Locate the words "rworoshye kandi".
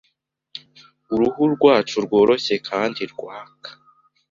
2.05-3.01